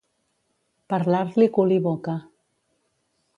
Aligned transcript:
Parlar-li 0.93 1.49
cul 1.59 1.75
i 1.77 1.79
boca. 1.89 2.17